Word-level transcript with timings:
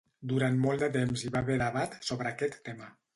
Durant 0.29 0.55
molt 0.61 0.79
de 0.83 0.87
temps 0.95 1.25
hi 1.25 1.29
va 1.35 1.41
haver 1.45 1.57
debat 1.65 1.99
sobre 2.09 2.31
aquest 2.31 2.57
tema. 2.71 2.89